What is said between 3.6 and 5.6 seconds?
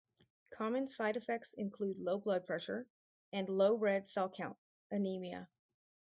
red cell count (anemia).